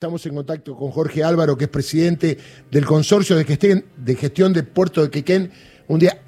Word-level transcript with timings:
Estamos 0.00 0.24
en 0.24 0.34
contacto 0.34 0.74
con 0.76 0.90
Jorge 0.92 1.22
Álvaro, 1.22 1.58
que 1.58 1.64
es 1.64 1.70
presidente 1.70 2.38
del 2.70 2.86
consorcio 2.86 3.36
de 3.36 3.44
gestión 3.44 3.84
de, 3.98 4.14
gestión 4.14 4.54
de 4.54 4.62
Puerto 4.62 5.02
de 5.02 5.10
Quequén. 5.10 5.50
Un 5.88 5.98
día, 5.98 6.22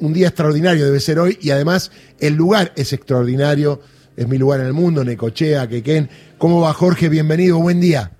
un 0.00 0.14
día 0.14 0.28
extraordinario 0.28 0.86
debe 0.86 0.98
ser 0.98 1.18
hoy 1.18 1.36
y 1.38 1.50
además 1.50 1.92
el 2.20 2.36
lugar 2.36 2.72
es 2.74 2.94
extraordinario. 2.94 3.82
Es 4.16 4.26
mi 4.26 4.38
lugar 4.38 4.60
en 4.60 4.66
el 4.68 4.72
mundo, 4.72 5.04
Necochea, 5.04 5.68
Quequén. 5.68 6.08
¿Cómo 6.38 6.62
va 6.62 6.72
Jorge? 6.72 7.10
Bienvenido, 7.10 7.58
buen 7.58 7.82
día. 7.82 8.12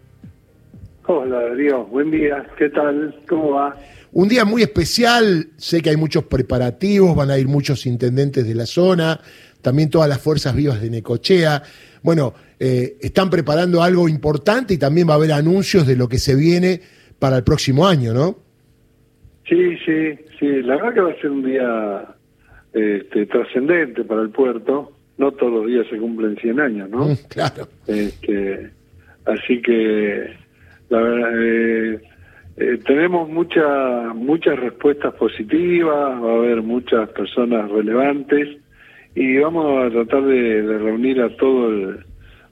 Hola 1.06 1.40
Darío, 1.40 1.86
buen 1.86 2.10
día. 2.10 2.46
¿Qué 2.58 2.68
tal? 2.68 3.18
¿Cómo 3.26 3.52
va? 3.52 3.78
Un 4.12 4.28
día 4.28 4.44
muy 4.44 4.60
especial, 4.60 5.48
sé 5.56 5.80
que 5.80 5.88
hay 5.88 5.96
muchos 5.96 6.24
preparativos, 6.24 7.16
van 7.16 7.30
a 7.30 7.38
ir 7.38 7.48
muchos 7.48 7.86
intendentes 7.86 8.46
de 8.46 8.54
la 8.54 8.66
zona, 8.66 9.18
también 9.62 9.88
todas 9.88 10.10
las 10.10 10.20
fuerzas 10.20 10.54
vivas 10.54 10.82
de 10.82 10.90
Necochea. 10.90 11.62
Bueno, 12.02 12.34
eh, 12.58 12.96
están 13.00 13.30
preparando 13.30 13.82
algo 13.82 14.08
importante 14.08 14.74
y 14.74 14.78
también 14.78 15.08
va 15.08 15.12
a 15.12 15.16
haber 15.16 15.32
anuncios 15.32 15.86
de 15.86 15.96
lo 15.96 16.08
que 16.08 16.18
se 16.18 16.34
viene 16.34 16.80
para 17.18 17.36
el 17.36 17.44
próximo 17.44 17.86
año, 17.86 18.12
¿no? 18.12 18.36
Sí, 19.48 19.76
sí, 19.84 20.14
sí. 20.38 20.62
La 20.62 20.76
verdad 20.76 20.94
que 20.94 21.00
va 21.00 21.10
a 21.10 21.20
ser 21.20 21.30
un 21.30 21.42
día 21.42 22.04
este, 22.72 23.26
trascendente 23.26 24.04
para 24.04 24.22
el 24.22 24.30
puerto. 24.30 24.92
No 25.16 25.32
todos 25.32 25.52
los 25.52 25.66
días 25.66 25.86
se 25.90 25.98
cumplen 25.98 26.36
100 26.36 26.60
años, 26.60 26.90
¿no? 26.90 27.06
Mm, 27.06 27.16
claro. 27.28 27.68
Este, 27.86 28.70
así 29.24 29.60
que, 29.62 30.32
la 30.90 31.00
verdad, 31.00 31.30
eh, 31.42 32.00
eh, 32.56 32.78
tenemos 32.86 33.28
muchas 33.28 34.14
muchas 34.14 34.58
respuestas 34.58 35.14
positivas, 35.14 36.22
va 36.22 36.30
a 36.30 36.36
haber 36.36 36.62
muchas 36.62 37.08
personas 37.10 37.70
relevantes 37.70 38.58
y 39.14 39.38
vamos 39.38 39.84
a 39.84 39.90
tratar 39.90 40.24
de, 40.24 40.62
reunir 40.78 41.20
a 41.20 41.28
todo 41.36 41.70
el 41.70 42.04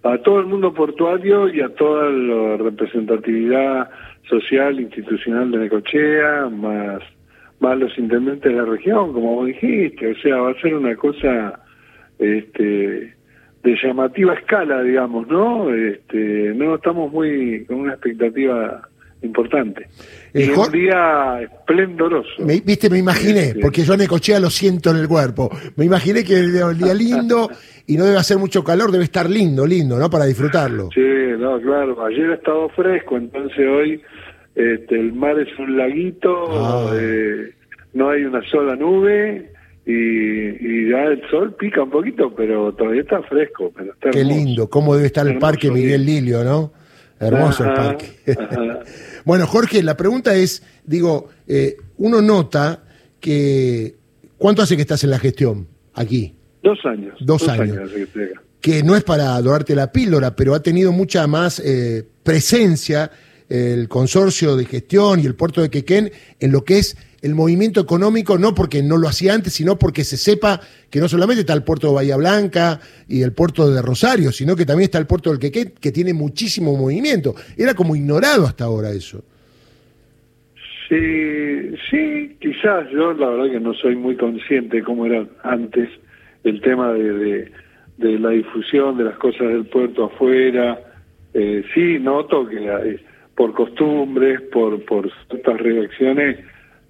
a 0.03 0.19
todo 0.19 0.39
el 0.39 0.47
mundo 0.47 0.73
portuario 0.73 1.49
y 1.49 1.61
a 1.61 1.69
toda 1.71 2.09
la 2.11 2.57
representatividad 2.59 3.91
social 4.29 4.81
institucional 4.81 5.51
de 5.51 5.59
Necochea 5.59 6.49
más 6.49 7.03
más 7.59 7.79
los 7.79 7.97
intendentes 7.99 8.53
de 8.53 8.59
la 8.59 8.65
región 8.65 9.13
como 9.13 9.35
vos 9.37 9.47
dijiste. 9.47 10.13
O 10.13 10.17
sea 10.17 10.37
va 10.37 10.51
a 10.51 10.61
ser 10.61 10.75
una 10.75 10.95
cosa 10.97 11.61
este 12.19 13.15
de 13.63 13.77
llamativa 13.83 14.35
escala 14.35 14.83
digamos 14.83 15.27
no 15.29 15.75
este 15.75 16.55
no 16.55 16.77
estamos 16.77 17.13
muy 17.13 17.65
con 17.67 17.81
una 17.81 17.93
expectativa 17.95 18.89
importante. 19.23 19.89
Eh, 20.35 20.53
un 20.55 20.71
día 20.71 21.41
esplendoroso. 21.43 22.45
Me, 22.45 22.61
Viste, 22.61 22.91
me 22.91 22.99
imaginé, 22.99 23.55
porque 23.61 23.83
yo 23.83 23.97
Necochea 23.97 24.39
lo 24.41 24.51
siento 24.51 24.91
en 24.91 24.99
el 24.99 25.09
cuerpo. 25.09 25.51
Me 25.77 25.85
imaginé 25.85 26.25
que 26.25 26.35
el, 26.35 26.53
día 26.53 26.95
lindo 26.95 27.51
y 27.87 27.97
no 27.97 28.05
debe 28.05 28.19
hacer 28.19 28.39
mucho 28.39 28.63
calor, 28.63 28.91
debe 28.91 29.05
estar 29.05 29.29
lindo, 29.29 29.67
lindo, 29.67 29.99
¿no? 29.99 30.11
Para 30.11 30.27
disfrutarlo. 30.27 30.91
Sí, 30.93 31.01
no, 31.39 31.61
claro. 31.61 32.05
Ayer 32.05 32.31
ha 32.31 32.35
estado 32.35 32.69
fresco, 32.71 33.17
entonces 33.17 33.59
hoy 33.59 34.03
este, 34.55 34.99
el 34.99 35.13
mar 35.13 35.39
es 35.39 35.49
un 35.59 35.77
laguito, 35.77 36.31
ah. 36.51 36.93
eh, 36.95 37.53
no 37.95 38.11
hay 38.11 38.25
una 38.25 38.43
sola 38.51 38.77
nube. 38.77 39.53
Y, 39.89 39.93
y, 39.93 40.91
ya 40.91 41.05
el 41.05 41.23
sol 41.31 41.55
pica 41.55 41.85
un 41.85 41.91
poquito, 41.91 42.35
pero 42.35 42.73
todavía 42.73 43.03
está 43.03 43.23
fresco. 43.23 43.73
Pero 43.75 43.95
Qué 44.11 44.25
lindo, 44.25 44.69
cómo 44.69 44.97
debe 44.97 45.07
estar 45.07 45.25
el 45.29 45.39
parque 45.39 45.71
Miguel 45.71 46.05
Lilio, 46.05 46.43
¿no? 46.43 46.73
Hermoso 47.19 47.65
el 47.65 47.75
parque. 47.75 48.19
bueno, 49.25 49.47
Jorge, 49.47 49.83
la 49.83 49.97
pregunta 49.97 50.35
es, 50.35 50.63
digo, 50.85 51.31
eh, 51.47 51.77
uno 51.99 52.21
nota 52.21 52.83
que, 53.21 53.97
¿cuánto 54.39 54.63
hace 54.63 54.77
que 54.77 54.83
estás 54.83 55.03
en 55.05 55.11
la 55.11 55.19
gestión 55.19 55.67
aquí? 55.95 56.35
Dos 56.63 56.79
años. 56.85 57.15
Dos, 57.21 57.49
años. 57.49 57.91
que, 58.61 58.83
no 58.83 58.97
es 58.97 59.05
para 59.05 59.41
dorarte 59.41 59.75
la 59.75 59.93
píldora, 59.93 60.35
pero 60.35 60.55
ha 60.55 60.63
tenido 60.63 60.93
mucha 60.93 61.27
más 61.27 61.61
eh, 61.61 62.07
presencia 62.23 63.11
el 63.49 63.89
consorcio 63.89 64.57
de 64.57 64.65
gestión 64.65 65.21
y 65.21 65.27
el 65.27 65.35
puerto 65.35 65.61
de 65.61 65.71
Quequén 65.71 66.11
en 66.41 66.53
lo 66.53 66.65
que 66.65 66.79
es 66.79 66.97
el 67.23 67.35
movimiento 67.35 67.81
económico, 67.81 68.39
no 68.39 68.55
porque 68.55 68.83
no 68.83 68.97
lo 68.97 69.09
hacía 69.09 69.35
antes, 69.35 69.55
sino 69.55 69.79
porque 69.79 70.05
se 70.05 70.17
sepa 70.17 70.61
que 70.91 71.01
no 71.01 71.09
solamente 71.09 71.41
está 71.41 71.55
el 71.55 71.65
puerto 71.65 71.89
de 71.89 71.95
Bahía 71.95 72.17
Blanca 72.17 72.81
y 73.09 73.23
el 73.23 73.33
puerto 73.33 73.71
de 73.71 73.83
Rosario, 73.83 74.33
sino 74.33 74.55
que 74.57 74.67
también 74.67 74.85
está 74.87 74.99
el 74.99 75.07
puerto 75.07 75.31
del 75.31 75.39
Quequén, 75.39 75.75
que 75.81 75.93
tiene 75.93 76.13
muchísimo 76.13 76.77
movimiento. 76.77 77.35
Era 77.57 77.75
como 77.75 77.97
ignorado 77.97 78.47
hasta 78.47 78.65
ahora 78.65 78.91
eso. 78.91 79.23
Sí, 80.89 81.75
sí, 81.91 82.37
quizás 82.41 82.89
yo 82.91 83.13
la 83.13 83.29
verdad 83.31 83.51
que 83.51 83.61
no 83.61 83.75
soy 83.75 83.97
muy 83.97 84.17
consciente 84.17 84.83
cómo 84.83 85.07
era 85.07 85.27
antes 85.43 85.89
el 86.45 86.61
tema 86.61 86.93
de, 86.93 87.51
de, 87.97 88.19
la 88.21 88.31
difusión 88.31 88.97
de 88.97 89.05
las 89.05 89.17
cosas 89.17 89.49
del 89.49 89.67
puerto 89.67 90.05
afuera. 90.05 90.79
Eh, 91.35 91.65
sí, 91.75 91.99
noto 91.99 92.47
que 92.49 93.01
por 93.35 93.53
costumbres, 93.53 94.41
por, 94.53 94.83
por 94.85 95.11
ciertas 95.29 95.59
reacciones, 95.59 96.39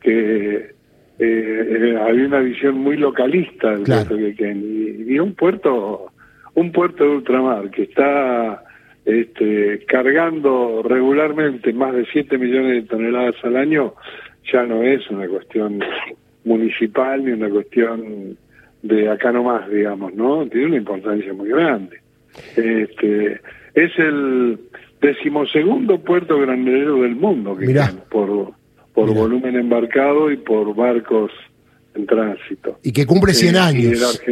que 0.06 0.70
eh, 1.18 1.98
había 2.00 2.26
una 2.26 2.38
visión 2.38 2.78
muy 2.78 2.96
localista 2.96 3.72
del 3.72 3.82
puerto 3.82 4.16
y, 4.16 5.04
y, 5.08 5.18
un 5.18 5.34
puerto 5.34 6.12
un 6.54 6.70
puerto 6.70 7.02
de 7.02 7.10
ultramar 7.10 7.70
que 7.70 7.82
está 7.82 8.62
este, 9.04 9.84
cargando 9.86 10.82
regularmente 10.84 11.72
más 11.72 11.92
de 11.94 12.06
7 12.12 12.38
millones 12.38 12.82
de 12.84 12.88
toneladas 12.88 13.34
al 13.42 13.56
año 13.56 13.94
ya 14.52 14.62
no 14.62 14.82
es 14.84 15.10
una 15.10 15.26
cuestión 15.26 15.80
municipal 16.44 17.24
ni 17.24 17.32
una 17.32 17.50
cuestión 17.50 18.38
de 18.82 19.10
acá 19.10 19.32
nomás 19.32 19.68
digamos 19.68 20.14
no 20.14 20.46
tiene 20.46 20.66
una 20.66 20.76
importancia 20.76 21.32
muy 21.34 21.48
grande. 21.48 21.98
Este 22.54 23.40
es 23.74 23.98
el 23.98 24.58
decimosegundo 25.00 25.98
puerto 25.98 26.38
granadero 26.38 27.02
del 27.02 27.16
mundo 27.16 27.56
que 27.56 27.74
por 28.08 28.55
por 28.96 29.12
volumen 29.12 29.54
embarcado 29.56 30.32
y 30.32 30.38
por 30.38 30.74
barcos 30.74 31.30
en 31.94 32.06
tránsito. 32.06 32.78
Y 32.82 32.92
que 32.92 33.04
cumple 33.04 33.34
100 33.34 33.54
eh, 33.54 33.58
años. 33.58 34.22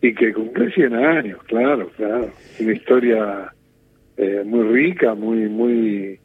Y, 0.00 0.14
que 0.14 0.32
cumple 0.32 0.72
100 0.72 0.94
años, 0.94 1.42
claro, 1.44 1.90
claro. 1.94 2.30
Una 2.58 2.72
historia 2.72 3.52
eh, 4.16 4.42
muy 4.46 4.62
rica, 4.68 5.14
muy, 5.14 5.50
muy, 5.50 6.18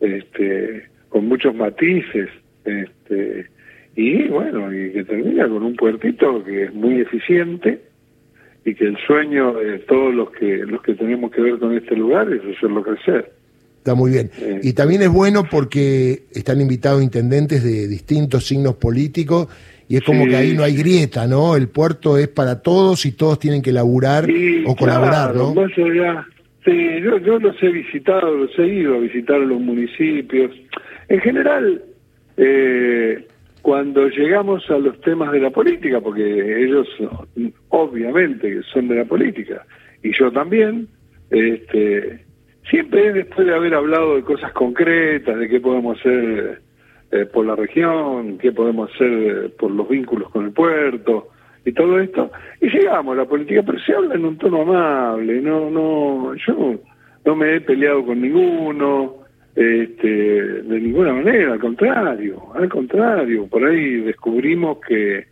este, 0.00 0.88
con 1.08 1.28
muchos 1.28 1.54
matices. 1.54 2.28
Este, 2.64 3.46
y 3.94 4.26
bueno, 4.26 4.74
y 4.74 4.90
que 4.90 5.04
termina 5.04 5.48
con 5.48 5.62
un 5.62 5.76
puertito 5.76 6.42
que 6.42 6.64
es 6.64 6.74
muy 6.74 7.02
eficiente 7.02 7.82
y 8.64 8.74
que 8.74 8.84
el 8.84 8.96
sueño 9.06 9.54
de 9.54 9.78
todos 9.78 10.12
los 10.12 10.32
que 10.32 10.56
los 10.66 10.82
que 10.82 10.94
tenemos 10.94 11.30
que 11.30 11.40
ver 11.40 11.58
con 11.60 11.72
este 11.72 11.94
lugar 11.94 12.32
es 12.32 12.42
hacerlo 12.56 12.82
crecer. 12.82 13.30
Está 13.86 13.94
muy 13.94 14.10
bien. 14.10 14.32
Y 14.64 14.72
también 14.72 15.02
es 15.02 15.08
bueno 15.08 15.44
porque 15.48 16.24
están 16.32 16.60
invitados 16.60 17.04
intendentes 17.04 17.62
de 17.62 17.86
distintos 17.86 18.44
signos 18.44 18.74
políticos 18.74 19.46
y 19.88 19.94
es 19.94 20.02
como 20.02 20.26
que 20.26 20.34
ahí 20.34 20.54
no 20.54 20.64
hay 20.64 20.74
grieta, 20.74 21.28
¿no? 21.28 21.54
El 21.54 21.68
puerto 21.68 22.18
es 22.18 22.26
para 22.26 22.62
todos 22.62 23.06
y 23.06 23.12
todos 23.12 23.38
tienen 23.38 23.62
que 23.62 23.70
laburar 23.70 24.26
o 24.66 24.74
colaborar, 24.74 25.36
¿no? 25.36 25.54
sí, 26.64 26.72
yo, 27.00 27.18
yo 27.18 27.38
los 27.38 27.62
he 27.62 27.68
visitado, 27.68 28.34
los 28.34 28.58
he 28.58 28.66
ido 28.66 28.96
a 28.96 28.98
visitar 28.98 29.38
los 29.38 29.60
municipios. 29.60 30.50
En 31.08 31.20
general, 31.20 31.80
eh, 32.36 33.24
cuando 33.62 34.08
llegamos 34.08 34.68
a 34.68 34.78
los 34.78 35.00
temas 35.00 35.30
de 35.30 35.38
la 35.38 35.50
política, 35.50 36.00
porque 36.00 36.64
ellos 36.64 36.88
obviamente 37.68 38.62
son 38.72 38.88
de 38.88 38.96
la 38.96 39.04
política, 39.04 39.64
y 40.02 40.10
yo 40.12 40.32
también, 40.32 40.88
este 41.30 42.25
Siempre 42.70 43.12
después 43.12 43.46
de 43.46 43.54
haber 43.54 43.74
hablado 43.74 44.16
de 44.16 44.22
cosas 44.22 44.52
concretas, 44.52 45.38
de 45.38 45.48
qué 45.48 45.60
podemos 45.60 45.98
hacer 45.98 46.60
eh, 47.12 47.26
por 47.26 47.46
la 47.46 47.54
región, 47.54 48.38
qué 48.38 48.50
podemos 48.50 48.92
hacer 48.92 49.08
eh, 49.08 49.48
por 49.56 49.70
los 49.70 49.88
vínculos 49.88 50.30
con 50.30 50.46
el 50.46 50.52
puerto 50.52 51.28
y 51.64 51.72
todo 51.72 52.00
esto, 52.00 52.30
y 52.60 52.68
llegamos 52.68 53.14
a 53.14 53.22
la 53.22 53.28
política, 53.28 53.62
pero 53.64 53.78
se 53.78 53.92
habla 53.92 54.14
en 54.14 54.24
un 54.24 54.38
tono 54.38 54.62
amable, 54.62 55.40
no, 55.40 55.70
no, 55.70 56.34
yo 56.34 56.80
no 57.24 57.36
me 57.36 57.56
he 57.56 57.60
peleado 57.60 58.04
con 58.04 58.20
ninguno, 58.20 59.16
este, 59.54 60.06
de 60.08 60.80
ninguna 60.80 61.12
manera, 61.12 61.54
al 61.54 61.60
contrario, 61.60 62.52
al 62.54 62.68
contrario, 62.68 63.46
por 63.48 63.64
ahí 63.64 64.00
descubrimos 64.00 64.78
que, 64.86 65.26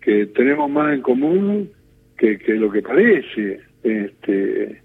que 0.00 0.26
tenemos 0.26 0.70
más 0.70 0.94
en 0.94 1.02
común 1.02 1.70
que, 2.16 2.38
que 2.38 2.54
lo 2.54 2.70
que 2.70 2.80
parece, 2.80 3.60
este, 3.82 4.83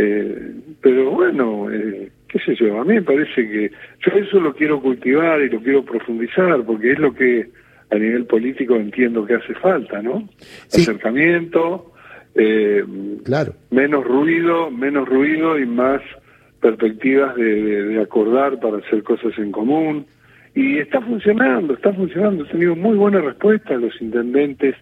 eh, 0.00 0.52
pero 0.80 1.10
bueno, 1.10 1.68
eh, 1.72 2.12
qué 2.28 2.38
sé 2.38 2.54
yo, 2.54 2.80
a 2.80 2.84
mí 2.84 2.94
me 2.94 3.02
parece 3.02 3.34
que 3.34 3.72
yo 4.06 4.12
eso 4.16 4.38
lo 4.38 4.54
quiero 4.54 4.80
cultivar 4.80 5.40
y 5.40 5.50
lo 5.50 5.60
quiero 5.60 5.84
profundizar 5.84 6.62
porque 6.62 6.92
es 6.92 7.00
lo 7.00 7.12
que 7.12 7.48
a 7.90 7.96
nivel 7.96 8.24
político 8.26 8.76
entiendo 8.76 9.26
que 9.26 9.34
hace 9.34 9.54
falta, 9.54 10.00
¿no? 10.00 10.28
Acercamiento, 10.68 11.94
eh, 12.36 12.84
claro. 13.24 13.54
menos 13.72 14.04
ruido, 14.04 14.70
menos 14.70 15.08
ruido 15.08 15.58
y 15.58 15.66
más 15.66 16.00
perspectivas 16.60 17.34
de, 17.34 18.00
acordar 18.00 18.60
para 18.60 18.76
hacer 18.78 19.02
cosas 19.02 19.36
en 19.36 19.50
común. 19.50 20.06
Y 20.54 20.78
está 20.78 21.00
funcionando, 21.00 21.74
está 21.74 21.92
funcionando. 21.92 22.44
He 22.44 22.48
tenido 22.48 22.76
muy 22.76 22.96
buena 22.96 23.20
respuesta 23.20 23.74
a 23.74 23.78
los 23.78 24.00
intendentes 24.00 24.76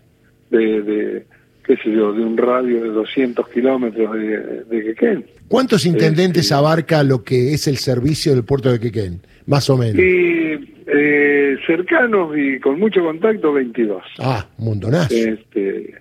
de, 0.50 1.24
qué 1.66 1.76
sé 1.76 1.90
yo, 1.90 2.12
de 2.12 2.22
un 2.22 2.36
radio 2.36 2.82
de 2.82 2.90
200 2.90 3.48
kilómetros 3.48 4.14
de, 4.14 4.64
de 4.64 4.84
Quequén. 4.84 5.26
¿Cuántos 5.48 5.84
intendentes 5.84 6.52
abarca 6.52 7.02
lo 7.02 7.24
que 7.24 7.54
es 7.54 7.66
el 7.66 7.78
servicio 7.78 8.34
del 8.34 8.44
puerto 8.44 8.70
de 8.70 8.78
Quequén, 8.78 9.20
más 9.46 9.68
o 9.68 9.76
menos? 9.76 9.96
Y 9.98 10.76
eh, 10.86 11.56
cercanos 11.66 12.36
y 12.36 12.60
con 12.60 12.78
mucho 12.78 13.02
contacto, 13.02 13.52
22. 13.52 14.02
Ah, 14.20 14.46
un 14.58 14.66
montonazo. 14.66 15.14
Este, 15.14 15.94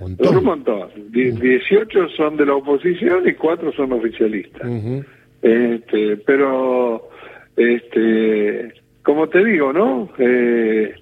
un 0.00 0.44
montón. 0.44 0.88
18 1.12 2.08
son 2.16 2.36
de 2.36 2.46
la 2.46 2.54
oposición 2.54 3.28
y 3.28 3.34
4 3.34 3.72
son 3.72 3.92
oficialistas. 3.92 4.68
este, 5.40 6.16
pero, 6.18 7.08
este, 7.56 8.72
como 9.04 9.28
te 9.28 9.44
digo, 9.44 9.72
¿no? 9.72 10.10
Eh, 10.18 10.94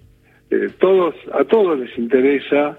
eh, 0.50 0.68
todos, 0.78 1.14
a 1.32 1.44
todos 1.44 1.78
les 1.78 1.96
interesa 1.96 2.76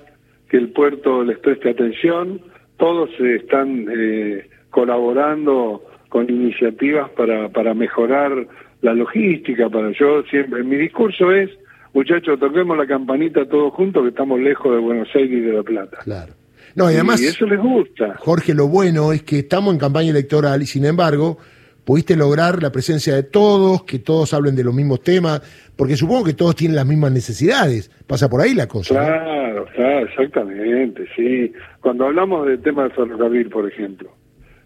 que 0.51 0.57
el 0.57 0.73
puerto 0.73 1.23
les 1.23 1.39
preste 1.39 1.69
atención, 1.69 2.41
todos 2.75 3.09
están 3.21 3.87
eh, 3.89 4.49
colaborando 4.69 5.81
con 6.09 6.29
iniciativas 6.29 7.09
para, 7.11 7.47
para 7.47 7.73
mejorar 7.73 8.47
la 8.81 8.93
logística, 8.93 9.69
para 9.69 9.91
yo 9.97 10.23
siempre, 10.23 10.61
mi 10.65 10.75
discurso 10.75 11.31
es, 11.31 11.49
muchachos, 11.93 12.37
toquemos 12.37 12.77
la 12.77 12.85
campanita 12.85 13.47
todos 13.47 13.73
juntos 13.73 14.03
que 14.03 14.09
estamos 14.09 14.41
lejos 14.41 14.73
de 14.73 14.79
Buenos 14.79 15.07
Aires 15.15 15.31
y 15.31 15.39
de 15.39 15.53
La 15.53 15.63
Plata. 15.63 15.99
Claro. 16.03 16.33
No, 16.75 16.91
y 16.91 16.95
además, 16.95 17.21
eso 17.21 17.45
les 17.45 17.59
gusta. 17.59 18.15
Jorge, 18.17 18.53
lo 18.53 18.67
bueno 18.67 19.13
es 19.13 19.23
que 19.23 19.39
estamos 19.39 19.73
en 19.73 19.79
campaña 19.79 20.09
electoral 20.09 20.61
y 20.61 20.65
sin 20.65 20.83
embargo 20.83 21.37
pudiste 21.85 22.17
lograr 22.17 22.61
la 22.61 22.73
presencia 22.73 23.15
de 23.15 23.23
todos, 23.23 23.83
que 23.83 23.99
todos 23.99 24.33
hablen 24.33 24.55
de 24.55 24.65
los 24.65 24.73
mismos 24.73 25.01
temas, 25.01 25.41
porque 25.77 25.95
supongo 25.95 26.25
que 26.25 26.33
todos 26.33 26.55
tienen 26.55 26.75
las 26.75 26.85
mismas 26.85 27.13
necesidades. 27.13 27.89
Pasa 28.05 28.29
por 28.29 28.41
ahí 28.41 28.53
la 28.53 28.67
cosa. 28.67 28.93
Claro, 28.93 29.40
claro, 29.75 30.05
exactamente, 30.05 31.05
sí. 31.15 31.51
Cuando 31.79 32.05
hablamos 32.05 32.47
del 32.47 32.61
tema 32.61 32.83
del 32.83 32.91
ferrocarril, 32.91 33.49
por 33.49 33.67
ejemplo, 33.67 34.11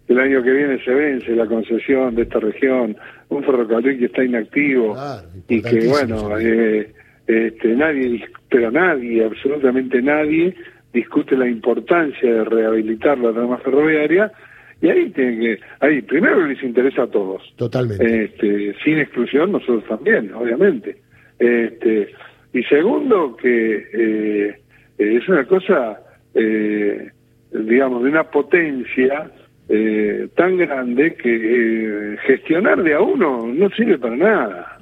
el 0.08 0.20
año 0.20 0.44
que 0.44 0.52
viene 0.52 0.84
se 0.84 0.94
vence 0.94 1.36
la 1.36 1.48
concesión 1.48 2.16
de 2.16 2.24
esta 2.24 2.40
región, 2.40 2.96
un 3.30 3.44
ferrocarril 3.44 3.98
que 4.00 4.06
está 4.06 4.24
inactivo 4.24 4.96
y 5.48 5.62
que, 5.62 5.88
bueno, 5.88 6.38
eh, 6.40 6.94
este, 7.28 7.76
nadie, 7.76 8.24
pero 8.50 8.72
nadie, 8.72 9.26
absolutamente 9.26 10.02
nadie, 10.02 10.56
discute 10.94 11.36
la 11.36 11.48
importancia 11.48 12.32
de 12.32 12.44
rehabilitar 12.44 13.18
la 13.18 13.34
trama 13.34 13.58
ferroviaria 13.58 14.32
y 14.82 14.90
ahí 14.90 15.10
tiene 15.10 15.40
que, 15.40 15.60
ahí 15.80 16.02
primero 16.04 16.46
les 16.46 16.62
interesa 16.62 17.04
a 17.04 17.08
todos. 17.08 17.42
Totalmente. 17.56 18.26
Este, 18.26 18.76
sin 18.84 19.00
exclusión, 19.00 19.52
nosotros 19.52 19.84
también, 19.86 20.34
obviamente. 20.34 20.98
Este, 21.40 22.10
y 22.54 22.64
segundo, 22.64 23.36
que 23.36 23.88
eh, 23.94 24.60
es 24.98 25.28
una 25.28 25.46
cosa, 25.46 26.00
eh, 26.34 27.12
digamos, 27.52 28.04
de 28.04 28.10
una 28.10 28.24
potencia 28.24 29.30
eh, 29.68 30.28
tan 30.36 30.58
grande 30.58 31.16
que 31.16 32.18
gestionar 32.26 32.84
de 32.84 32.94
a 32.94 33.02
uno 33.02 33.48
no 33.48 33.70
sirve 33.72 33.98
para 33.98 34.16
nada. 34.16 34.78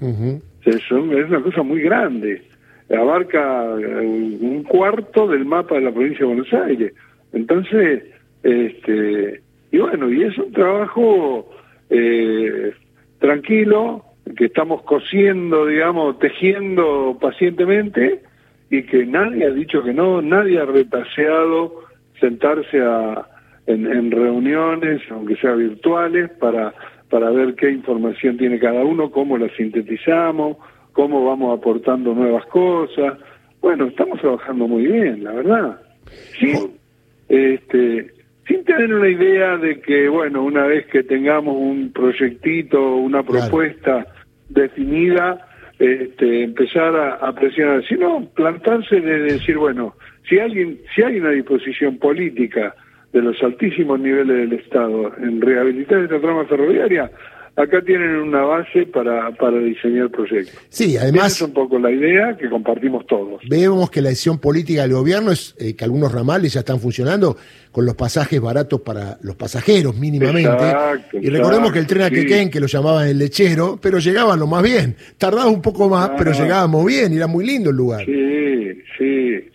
es 0.66 0.92
una 0.92 1.42
cosa 1.42 1.64
muy 1.64 1.82
grande. 1.82 2.42
Abarca 2.90 3.64
un 3.74 4.64
cuarto 4.68 5.28
del 5.28 5.46
mapa 5.46 5.76
de 5.76 5.82
la 5.82 5.92
provincia 5.92 6.20
de 6.20 6.34
Buenos 6.34 6.54
Aires. 6.54 6.94
Entonces, 7.32 8.04
este, 8.44 9.42
y 9.72 9.78
bueno, 9.80 10.12
y 10.12 10.24
es 10.24 10.38
un 10.38 10.52
trabajo 10.52 11.50
eh, 11.90 12.74
tranquilo, 13.20 14.06
que 14.38 14.46
estamos 14.46 14.84
cosiendo, 14.84 15.66
digamos, 15.66 16.20
tejiendo 16.20 17.18
pacientemente 17.20 18.22
y 18.74 18.82
que 18.82 19.06
nadie 19.06 19.46
ha 19.46 19.52
dicho 19.52 19.84
que 19.84 19.94
no, 19.94 20.20
nadie 20.24 20.60
ha 20.60 20.66
retaseado 20.66 21.82
sentarse 22.20 22.82
a, 22.82 23.24
en, 23.68 24.10
reuniones, 24.10 25.00
aunque 25.12 25.36
sea 25.36 25.54
virtuales, 25.54 26.32
para, 26.40 26.74
para 27.08 27.30
ver 27.30 27.54
qué 27.54 27.70
información 27.70 28.36
tiene 28.36 28.58
cada 28.58 28.84
uno, 28.84 29.12
cómo 29.12 29.38
la 29.38 29.48
sintetizamos, 29.56 30.58
cómo 30.92 31.24
vamos 31.24 31.56
aportando 31.56 32.16
nuevas 32.16 32.48
cosas. 32.48 33.20
Bueno, 33.62 33.86
estamos 33.86 34.20
trabajando 34.20 34.68
muy 34.68 34.88
bien, 34.88 35.24
la 35.24 35.34
verdad. 35.34 35.82
Sí, 36.40 36.54
este, 37.30 38.12
sin 38.48 38.66
tener 38.66 38.92
una 38.92 39.08
idea 39.08 39.56
de 39.58 39.82
que, 39.82 40.10
bueno, 40.10 40.42
una 40.42 40.66
vez 40.66 40.88
que 40.88 41.04
tengamos 41.04 41.56
un 41.56 41.92
proyectito, 41.94 42.96
una 42.96 43.22
propuesta 43.22 44.08
definida, 44.50 45.48
este, 45.84 46.44
empezar 46.44 46.96
a, 46.96 47.32
presionar, 47.34 47.84
sino 47.86 48.26
plantarse 48.36 49.02
de 49.02 49.20
decir, 49.20 49.58
bueno, 49.58 49.96
si 50.28 50.40
alguien, 50.40 50.80
si 50.96 51.04
hay 51.04 51.20
una 51.20 51.32
disposición 51.32 51.98
política 51.98 52.74
de 53.12 53.22
los 53.22 53.42
altísimos 53.44 54.00
niveles 54.00 54.50
del 54.50 54.54
Estado 54.54 55.12
en 55.18 55.42
rehabilitar 55.42 56.00
esta 56.00 56.20
trama 56.20 56.46
ferroviaria, 56.46 57.12
acá 57.56 57.82
tienen 57.82 58.16
una 58.16 58.42
base 58.42 58.86
para, 58.88 59.32
para 59.32 59.60
diseñar 59.60 60.10
proyectos. 60.10 60.56
Sí, 60.70 60.98
además... 60.98 61.34
es 61.34 61.42
un 61.42 61.54
poco 61.54 61.78
la 61.78 61.92
idea 61.92 62.36
que 62.38 62.50
compartimos 62.50 63.06
todos. 63.06 63.42
Vemos 63.48 63.92
que 63.92 64.02
la 64.02 64.10
decisión 64.10 64.40
política 64.40 64.82
del 64.82 64.94
gobierno 64.94 65.32
es 65.32 65.56
eh, 65.60 65.76
que 65.76 65.84
algunos 65.84 66.12
ramales 66.12 66.54
ya 66.54 66.62
están 66.62 66.80
funcionando 66.80 67.38
con 67.72 67.86
los 67.86 67.96
pasajes 67.96 68.40
baratos 68.42 68.82
para 68.82 69.18
los 69.22 69.36
pasajeros 69.36 69.98
mínimamente. 69.98 70.50
y 71.14 71.30
recordemos 71.30 71.72
que 71.72 71.80
el 71.80 71.88
tren 71.88 72.04
a 72.04 72.10
Quequén, 72.10 72.50
que 72.50 72.60
lo 72.60 72.68
llamaban 72.68 73.08
el 73.08 73.18
lechero, 73.18 73.78
pero 73.82 74.00
llegaban 74.00 74.40
lo 74.40 74.48
más 74.48 74.64
bien. 74.64 74.96
Tardaba 75.18 75.50
un 75.50 75.62
poco 75.62 75.90
más, 75.90 76.12
pero 76.18 76.32
llegábamos 76.32 76.86
bien, 76.86 77.14
y 77.14 77.18
era 77.18 77.28
muy 77.28 77.46
lindo 77.46 77.70
el 77.70 77.76
lugar. 77.76 78.06
Sí, 78.06 78.82
sí. 78.98 79.50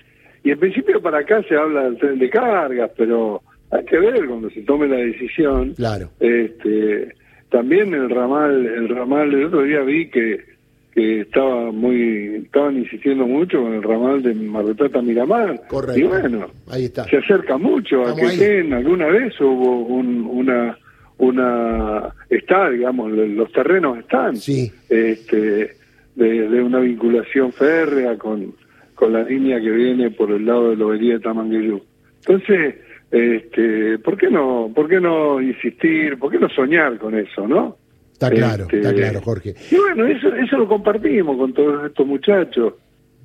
Y 0.45 0.51
en 0.51 0.59
principio 0.59 1.01
para 1.03 1.19
acá 1.19 1.43
se 1.49 1.57
habla 1.57 1.85
del 1.85 1.99
tren 1.99 2.19
de 2.19 2.31
cargas, 2.31 2.91
pero 2.97 3.43
hay 3.71 3.85
que 3.85 3.99
ver 3.99 4.27
cuando 4.27 4.51
se 4.51 4.63
tome 4.63 4.89
la 4.89 4.97
decisión. 4.97 5.75
Claro. 5.75 6.11
Este, 6.21 7.13
también 7.51 7.95
el 7.95 8.11
ramal, 8.11 8.67
el 8.67 8.89
ramal, 8.89 9.33
el 9.33 9.45
otro 9.45 9.63
día 9.63 9.81
vi 9.81 10.09
que, 10.11 10.45
que 10.93 11.23
estaba 11.23 11.73
muy, 11.73 12.43
estaban 12.45 12.77
insistiendo 12.79 13.27
mucho 13.27 13.63
con 13.63 13.75
el 13.75 13.83
ramal 13.83 14.23
de 14.23 14.35
Mar 14.35 14.65
del 14.65 14.77
Plata 14.77 15.01
Miramar. 15.01 15.61
Correcto. 15.69 15.99
Y 15.99 16.03
bueno, 16.05 16.51
ahí 16.71 16.85
está. 16.85 17.05
se 17.05 17.19
acerca 17.19 17.57
mucho 17.57 18.03
a 18.07 18.15
que 18.15 18.59
en 18.61 18.73
alguna 18.73 19.07
vez 19.07 19.41
hubo 19.41 19.87
una, 19.87 20.77
una, 21.19 22.15
está, 22.29 22.71
digamos, 22.71 23.13
los 23.13 23.53
terrenos 23.53 23.99
están. 23.99 24.37
Sí. 24.37 24.71
Este, 24.89 25.77
de, 26.15 26.49
de 26.49 26.63
una 26.63 26.81
vinculación 26.81 27.53
férrea 27.53 28.19
con, 28.19 28.53
con 28.95 29.13
la 29.13 29.23
línea 29.23 29.61
que 29.61 29.71
viene 29.71 30.11
por 30.11 30.33
el 30.33 30.45
lado 30.45 30.71
de 30.71 30.77
la 30.77 30.81
lobería 30.81 31.15
de 31.15 31.21
Tamangueyú. 31.21 31.81
Entonces, 32.27 32.75
este, 33.11 33.99
¿por 33.99 34.17
qué 34.17 34.29
no, 34.31 34.71
por 34.75 34.89
qué 34.89 35.01
no 35.01 35.41
insistir, 35.41 36.19
por 36.19 36.31
qué 36.31 36.39
no 36.39 36.49
soñar 36.49 36.99
con 36.99 37.19
eso, 37.19 37.47
no? 37.47 37.77
Está 38.13 38.31
claro, 38.31 38.65
está 38.65 38.91
este, 38.91 38.95
claro, 38.95 39.21
Jorge. 39.23 39.55
Y 39.71 39.77
bueno, 39.77 40.07
eso, 40.07 40.35
eso 40.35 40.59
lo 40.59 40.67
compartimos 40.67 41.37
con 41.37 41.53
todos 41.53 41.87
estos 41.87 42.07
muchachos. 42.07 42.75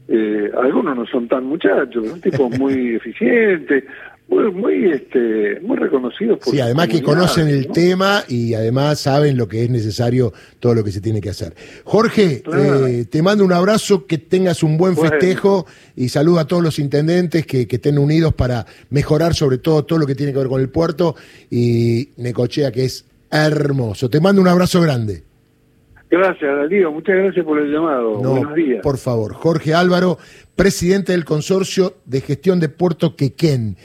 Eh, 0.07 0.51
algunos 0.62 0.95
no 0.95 1.05
son 1.05 1.27
tan 1.27 1.45
muchachos, 1.45 2.07
son 2.07 2.19
tipos 2.19 2.50
muy 2.60 2.95
eficientes, 2.95 3.86
muy, 4.27 4.51
muy, 4.51 4.91
este, 4.91 5.60
muy 5.62 5.77
reconocidos 5.77 6.39
por 6.39 6.53
Sí, 6.53 6.60
además 6.60 6.88
que 6.88 7.01
conocen 7.01 7.48
el 7.48 7.67
tema 7.67 8.24
y 8.27 8.53
además 8.53 9.00
saben 9.00 9.38
lo 9.38 9.48
que 9.48 9.63
es 9.63 9.69
necesario, 9.69 10.33
todo 10.60 10.75
lo 10.75 10.83
que 10.83 10.91
se 10.91 11.01
tiene 11.01 11.22
que 11.22 11.29
hacer. 11.29 11.53
Jorge, 11.83 12.43
eh, 12.53 13.05
te 13.10 13.22
mando 13.22 13.45
un 13.45 13.53
abrazo, 13.53 14.05
que 14.05 14.17
tengas 14.17 14.63
un 14.63 14.77
buen 14.77 14.98
festejo 14.98 15.65
y 15.95 16.10
saludo 16.10 16.39
a 16.39 16.48
todos 16.48 16.63
los 16.63 16.79
intendentes 16.79 17.45
que, 17.45 17.67
que, 17.67 17.75
estén 17.77 17.98
unidos 17.98 18.33
para 18.33 18.65
mejorar 18.89 19.33
sobre 19.33 19.57
todo 19.57 19.83
todo 19.83 20.00
lo 20.00 20.05
que 20.05 20.15
tiene 20.15 20.31
que 20.31 20.39
ver 20.39 20.48
con 20.48 20.62
el 20.62 20.69
puerto 20.69 21.15
y 21.50 22.10
Necochea, 22.17 22.72
que 22.72 22.86
es 22.86 23.05
hermoso. 23.29 24.10
Te 24.10 24.19
mando 24.19 24.41
un 24.41 24.48
abrazo 24.48 24.81
grande. 24.81 25.24
Gracias, 26.13 26.55
Darío. 26.55 26.91
Muchas 26.91 27.15
gracias 27.15 27.43
por 27.43 27.60
el 27.60 27.74
llamado. 27.74 28.17
Buenos 28.17 28.53
días. 28.53 28.84
Por 28.84 29.00
favor. 29.00 29.34
Jorge 29.34 29.74
Álvaro, 29.74 30.20
presidente 30.55 31.12
del 31.12 31.25
Consorcio 31.25 31.96
de 32.05 32.22
Gestión 32.22 32.60
de 32.60 32.70
Puerto 32.70 33.15
Quequén. 33.15 33.77